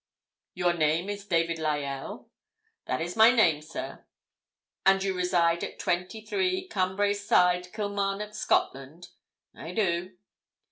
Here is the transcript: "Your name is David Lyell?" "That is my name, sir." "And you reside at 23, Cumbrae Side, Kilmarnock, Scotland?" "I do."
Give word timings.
"Your 0.55 0.73
name 0.73 1.11
is 1.11 1.27
David 1.27 1.59
Lyell?" 1.59 2.27
"That 2.85 3.01
is 3.01 3.15
my 3.15 3.29
name, 3.29 3.61
sir." 3.61 4.03
"And 4.83 5.03
you 5.03 5.13
reside 5.15 5.63
at 5.63 5.77
23, 5.77 6.67
Cumbrae 6.69 7.13
Side, 7.13 7.71
Kilmarnock, 7.71 8.33
Scotland?" 8.33 9.09
"I 9.53 9.73
do." 9.73 10.17